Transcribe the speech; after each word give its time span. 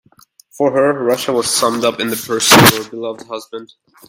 For 0.49 0.71
her, 0.71 1.03
Russia 1.03 1.31
was 1.31 1.47
summed 1.51 1.85
up 1.85 1.99
in 1.99 2.07
the 2.07 2.15
person 2.15 2.57
of 2.57 2.85
her 2.85 2.89
beloved 2.89 3.21
husband. 3.27 3.71